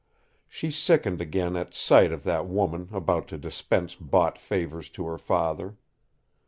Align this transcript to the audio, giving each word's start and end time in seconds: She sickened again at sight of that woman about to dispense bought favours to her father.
She 0.47 0.71
sickened 0.71 1.21
again 1.21 1.55
at 1.55 1.75
sight 1.75 2.11
of 2.11 2.23
that 2.23 2.47
woman 2.47 2.89
about 2.91 3.27
to 3.27 3.37
dispense 3.37 3.93
bought 3.93 4.39
favours 4.39 4.89
to 4.89 5.05
her 5.05 5.19
father. 5.19 5.77